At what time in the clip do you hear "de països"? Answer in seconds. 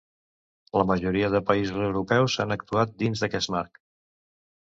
1.35-1.77